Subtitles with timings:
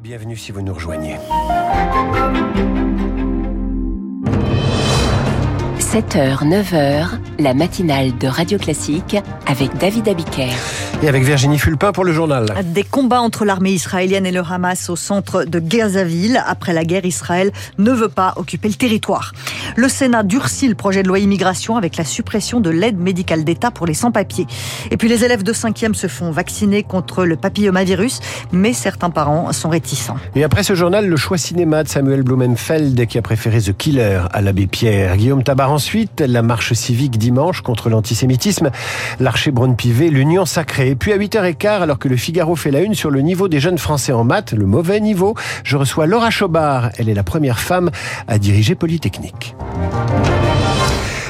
[0.00, 1.16] bienvenue si vous nous rejoignez.
[5.78, 9.16] 7h, 9h, la matinale de Radio Classique
[9.46, 10.52] avec David Abiker.
[11.04, 12.46] Et avec Virginie Fulpin pour le journal.
[12.66, 16.40] Des combats entre l'armée israélienne et le Hamas au centre de Gazaville.
[16.46, 19.32] Après la guerre, Israël ne veut pas occuper le territoire.
[19.74, 23.72] Le Sénat durcit le projet de loi immigration avec la suppression de l'aide médicale d'État
[23.72, 24.46] pour les sans-papiers.
[24.92, 28.20] Et puis les élèves de 5e se font vacciner contre le papillomavirus,
[28.52, 30.18] mais certains parents sont réticents.
[30.36, 34.20] Et après ce journal, le choix cinéma de Samuel Blumenfeld qui a préféré The Killer
[34.32, 35.16] à l'abbé Pierre.
[35.16, 38.70] Guillaume Tabar ensuite, la marche civique dimanche contre l'antisémitisme,
[39.18, 40.91] l'archer Braun-Pivet, l'Union sacrée.
[40.92, 43.60] Et puis à 8h15, alors que le Figaro fait la une sur le niveau des
[43.60, 46.90] jeunes Français en maths, le mauvais niveau, je reçois Laura Chobard.
[46.98, 47.90] Elle est la première femme
[48.28, 49.56] à diriger Polytechnique.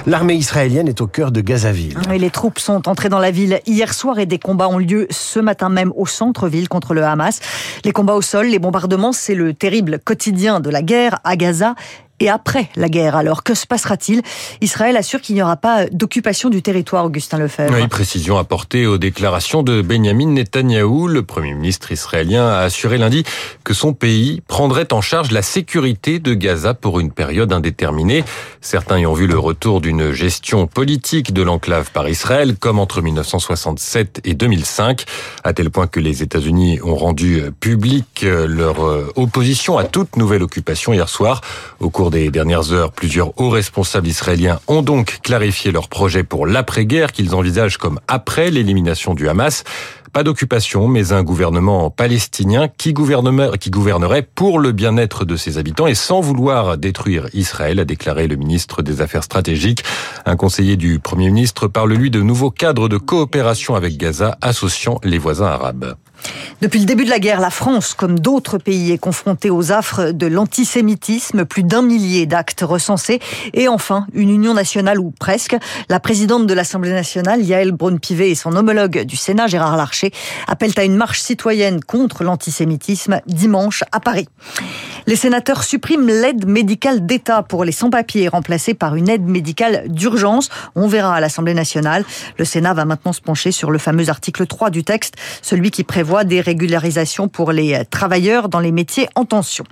[0.05, 1.97] L'armée israélienne est au cœur de Gazaville.
[2.12, 5.06] Et les troupes sont entrées dans la ville hier soir et des combats ont lieu
[5.11, 7.39] ce matin même au centre-ville contre le Hamas.
[7.84, 11.77] Les combats au sol, les bombardements, c'est le terrible quotidien de la guerre à Gaza
[12.23, 13.17] et après la guerre.
[13.17, 14.23] Alors, que se passera-t-il?
[14.61, 17.75] Israël assure qu'il n'y aura pas d'occupation du territoire, Augustin Lefebvre.
[17.75, 21.09] Oui, précision apportée aux déclarations de Benjamin Netanyahou.
[21.09, 23.25] Le Premier ministre israélien a assuré lundi
[23.64, 28.23] que son pays prendrait en charge la sécurité de Gaza pour une période indéterminée.
[28.61, 33.03] Certains y ont vu le retour d'une gestion politique de l'enclave par Israël, comme entre
[33.03, 35.05] 1967 et 2005,
[35.42, 38.77] à tel point que les États-Unis ont rendu public leur
[39.17, 41.41] opposition à toute nouvelle occupation hier soir.
[41.81, 46.46] Au cours des dernières heures, plusieurs hauts responsables israéliens ont donc clarifié leur projet pour
[46.46, 49.64] l'après-guerre qu'ils envisagent comme après l'élimination du Hamas.
[50.12, 55.56] Pas d'occupation, mais un gouvernement palestinien qui gouvernerait, qui gouvernerait pour le bien-être de ses
[55.56, 59.83] habitants et sans vouloir détruire Israël, a déclaré le ministre des Affaires stratégiques.
[60.27, 65.00] Un conseiller du Premier ministre parle, lui, de nouveaux cadres de coopération avec Gaza associant
[65.02, 65.94] les voisins arabes.
[66.61, 70.12] Depuis le début de la guerre, la France, comme d'autres pays, est confrontée aux affres
[70.12, 73.19] de l'antisémitisme, plus d'un millier d'actes recensés,
[73.53, 75.56] et enfin une union nationale ou presque.
[75.89, 80.13] La présidente de l'Assemblée nationale, Yael Braun-Pivet, et son homologue du Sénat, Gérard Larcher,
[80.46, 84.29] appellent à une marche citoyenne contre l'antisémitisme dimanche à Paris.
[85.07, 90.48] Les sénateurs suppriment l'aide médicale d'État pour les sans-papiers, remplacée par une aide médicale d'urgence.
[90.77, 92.05] On verra à l'Assemblée nationale.
[92.39, 95.83] Le Sénat va maintenant se pencher sur le fameux article 3 du texte, celui qui
[95.83, 99.64] prévoit des régularisations pour les travailleurs dans les métiers en tension.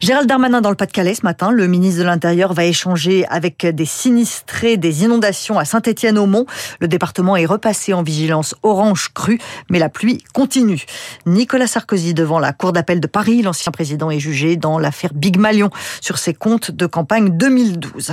[0.00, 3.86] Gérald Darmanin dans le Pas-de-Calais ce matin, le ministre de l'Intérieur va échanger avec des
[3.86, 6.44] sinistrés des inondations à Saint-Étienne-au-Mont.
[6.80, 9.38] Le département est repassé en vigilance orange crue,
[9.70, 10.84] mais la pluie continue.
[11.24, 15.38] Nicolas Sarkozy devant la Cour d'appel de Paris, l'ancien président est jugé dans l'affaire Big
[15.38, 15.70] Malion
[16.02, 18.12] sur ses comptes de campagne 2012.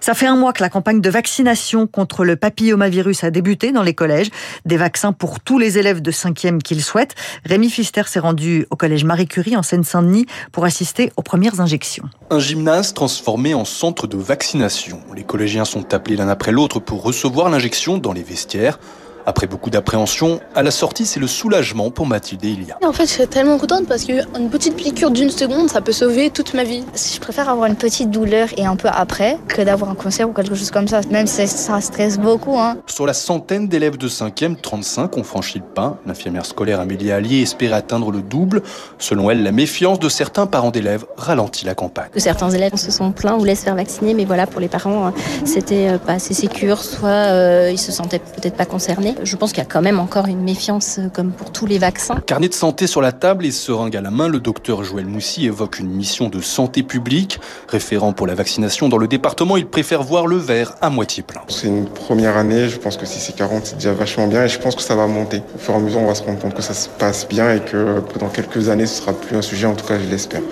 [0.00, 3.82] Ça fait un mois que la campagne de vaccination contre le papillomavirus a débuté dans
[3.82, 4.30] les collèges.
[4.64, 7.14] Des vaccins pour tous les élèves de 5e qu'ils souhaitent.
[7.44, 12.04] Rémi Fister s'est rendu au collège Marie Curie en Seine-Saint-Denis pour assister aux premières injections.
[12.30, 15.00] Un gymnase transformé en centre de vaccination.
[15.16, 18.78] Les collégiens sont appelés l'un après l'autre pour recevoir l'injection dans les vestiaires.
[19.26, 22.78] Après beaucoup d'appréhension, à la sortie, c'est le soulagement pour Mathilde et Ilia.
[22.84, 26.30] En fait, je suis tellement contente parce qu'une petite piqûre d'une seconde, ça peut sauver
[26.30, 26.84] toute ma vie.
[26.94, 30.32] Je préfère avoir une petite douleur et un peu après que d'avoir un cancer ou
[30.32, 31.00] quelque chose comme ça.
[31.10, 32.58] Même si ça stresse beaucoup.
[32.58, 32.78] Hein.
[32.86, 35.98] Sur la centaine d'élèves de 5e, 35 ont franchi le pas.
[36.06, 38.62] L'infirmière scolaire Amélie Allier espère atteindre le double.
[38.98, 42.10] Selon elle, la méfiance de certains parents d'élèves ralentit la campagne.
[42.16, 45.12] Certains élèves se sont plaints ou laissent faire vacciner, mais voilà, pour les parents,
[45.44, 49.11] c'était pas assez sécure, soit euh, ils se sentaient peut-être pas concernés.
[49.22, 51.78] Je pense qu'il y a quand même encore une méfiance euh, comme pour tous les
[51.78, 52.16] vaccins.
[52.26, 55.46] Carnet de santé sur la table et seringue à la main, le docteur Joël Moussy
[55.46, 57.40] évoque une mission de santé publique.
[57.68, 61.42] Référent pour la vaccination dans le département, il préfère voir le verre à moitié plein.
[61.48, 64.48] C'est une première année, je pense que si c'est 40, c'est déjà vachement bien et
[64.48, 65.42] je pense que ça va monter.
[65.54, 67.54] Au fur et à mesure, on va se rendre compte que ça se passe bien
[67.54, 70.42] et que dans quelques années, ce sera plus un sujet, en tout cas, je l'espère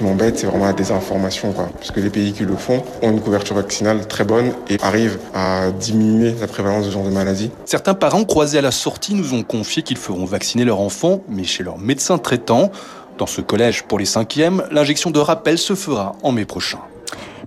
[0.00, 1.52] qui m'embête, c'est vraiment la désinformation.
[1.52, 1.68] Quoi.
[1.74, 5.18] Parce que les pays qui le font ont une couverture vaccinale très bonne et arrivent
[5.34, 7.50] à diminuer la prévalence de ce genre de maladies.
[7.66, 11.44] Certains parents croisés à la sortie nous ont confié qu'ils feront vacciner leur enfant, mais
[11.44, 12.70] chez leur médecin traitant.
[13.18, 16.78] Dans ce collège pour les cinquièmes, l'injection de rappel se fera en mai prochain.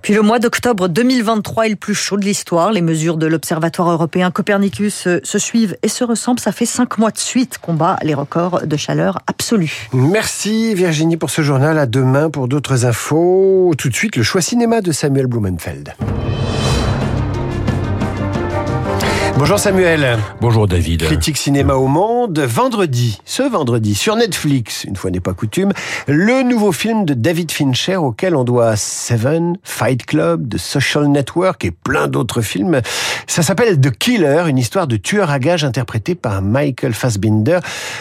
[0.04, 2.72] Puis le mois d'octobre 2023 est le plus chaud de l'histoire.
[2.72, 6.40] Les mesures de l'Observatoire européen Copernicus se suivent et se ressemblent.
[6.40, 9.88] Ça fait cinq mois de suite qu'on bat les records de chaleur absolue.
[9.94, 11.78] Merci Virginie pour ce journal.
[11.78, 13.72] À demain pour d'autres infos.
[13.78, 15.94] Tout de suite, le choix cinéma de Samuel Blumenfeld.
[19.36, 20.16] Bonjour Samuel.
[20.40, 21.02] Bonjour David.
[21.02, 22.38] Critique cinéma au monde.
[22.38, 25.72] Vendredi, ce vendredi, sur Netflix, une fois n'est pas coutume,
[26.06, 31.64] le nouveau film de David Fincher auquel on doit Seven, Fight Club, The Social Network
[31.64, 32.80] et plein d'autres films.
[33.26, 37.58] Ça s'appelle The Killer, une histoire de tueur à gages interprété par Michael Fassbinder.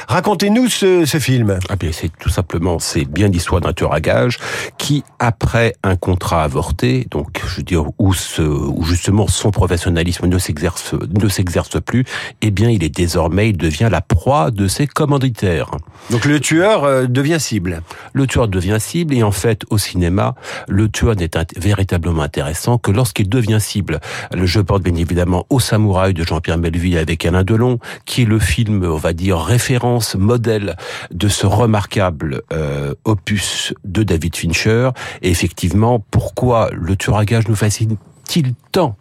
[0.07, 1.57] Racontez-nous ce, ce film.
[1.67, 4.37] Ah bien, c'est tout simplement, c'est bien l'histoire d'un tueur à gages
[4.77, 10.27] qui, après un contrat avorté, donc je veux dire où, ce, où justement son professionnalisme
[10.27, 10.93] ne s'exerce
[11.23, 12.05] ne s'exerce plus,
[12.41, 15.71] eh bien, il est désormais, il devient la proie de ses commanditaires.
[16.09, 17.81] Donc le tueur euh, devient cible.
[18.13, 20.35] Le tueur devient cible et en fait, au cinéma,
[20.67, 23.99] le tueur n'est véritablement intéressant que lorsqu'il devient cible.
[24.35, 28.39] Je pense bien évidemment au Samouraï de Jean-Pierre Melville avec Alain Delon, qui est le
[28.39, 30.75] film, on va dire, référence, modèle
[31.11, 34.89] de ce remarquable euh, opus de David Fincher.
[35.21, 38.97] Et effectivement, pourquoi le tueur à gage nous fascine-t-il tant?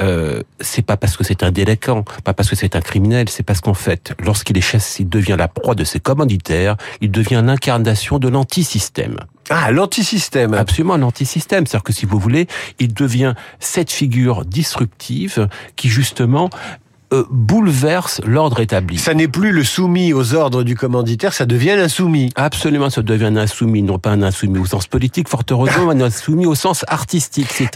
[0.00, 3.42] Euh, c'est pas parce que c'est un délinquant, pas parce que c'est un criminel, c'est
[3.42, 7.42] parce qu'en fait, lorsqu'il est chassé, il devient la proie de ses commanditaires, il devient
[7.44, 9.16] l'incarnation de l'antisystème.
[9.50, 10.54] Ah, l'antisystème.
[10.54, 11.66] Absolument, l'antisystème.
[11.66, 12.46] C'est-à-dire que si vous voulez,
[12.78, 16.50] il devient cette figure disruptive qui justement
[17.12, 18.98] euh, bouleverse l'ordre établi.
[18.98, 22.30] Ça n'est plus le soumis aux ordres du commanditaire, ça devient l'insoumis.
[22.36, 26.02] Absolument, ça devient un insoumis, non pas un insoumis au sens politique, fort heureusement, mais
[26.02, 27.48] un insoumis au sens artistique.
[27.50, 27.68] C'est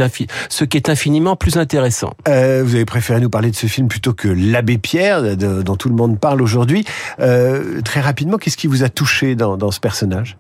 [0.49, 2.14] ce qui est infiniment plus intéressant.
[2.29, 5.88] Euh, vous avez préféré nous parler de ce film plutôt que l'abbé Pierre, dont tout
[5.88, 6.84] le monde parle aujourd'hui.
[7.20, 10.37] Euh, très rapidement, qu'est-ce qui vous a touché dans, dans ce personnage?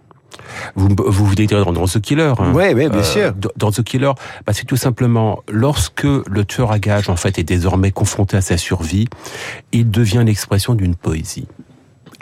[0.74, 2.32] Vous vous, vous dans, dans The Killer.
[2.38, 2.52] Hein.
[2.54, 3.32] Oui, oui, bien euh, sûr.
[3.56, 4.12] Dans The Killer,
[4.46, 8.40] bah, c'est tout simplement lorsque le tueur à gages en fait est désormais confronté à
[8.40, 9.08] sa survie,
[9.72, 11.46] il devient l'expression d'une poésie.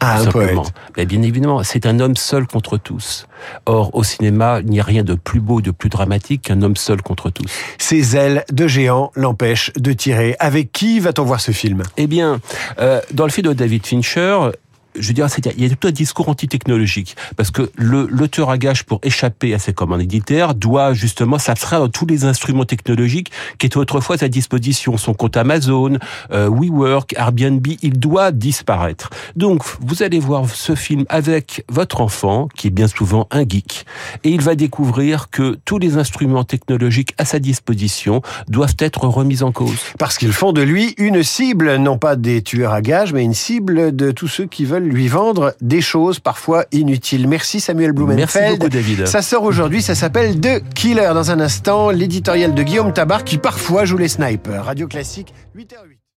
[0.02, 0.56] Ah, un poète.
[0.96, 3.26] Mais bien évidemment, c'est un homme seul contre tous.
[3.66, 6.76] Or, au cinéma, il n'y a rien de plus beau, de plus dramatique qu'un homme
[6.76, 7.44] seul contre tous.
[7.76, 10.36] Ses ailes de géant l'empêchent de tirer.
[10.38, 11.82] Avec qui va-t-on voir ce film?
[11.98, 12.40] Eh bien,
[12.78, 14.52] euh, dans le film de David Fincher,
[15.00, 17.16] je dirais, il y a tout un discours antitechnologique.
[17.36, 21.82] Parce que le, tueur à gage, pour échapper à ses commandes éditaires, doit justement s'abstraire
[21.82, 24.96] de tous les instruments technologiques qui étaient autrefois à sa disposition.
[24.96, 25.98] Son compte Amazon,
[26.32, 29.10] euh, WeWork, Airbnb, il doit disparaître.
[29.36, 33.86] Donc, vous allez voir ce film avec votre enfant, qui est bien souvent un geek,
[34.24, 39.42] et il va découvrir que tous les instruments technologiques à sa disposition doivent être remis
[39.42, 39.78] en cause.
[39.98, 43.34] Parce qu'ils font de lui une cible, non pas des tueurs à gages, mais une
[43.34, 47.28] cible de tous ceux qui veulent lui vendre des choses parfois inutiles.
[47.28, 48.28] Merci Samuel Blumenfeld.
[48.34, 49.06] Merci beaucoup David.
[49.06, 51.10] Ça sort aujourd'hui, ça s'appelle The Killer.
[51.14, 54.64] Dans un instant, l'éditorial de Guillaume Tabar qui parfois joue les snipers.
[54.64, 55.99] Radio Classique, 8h08.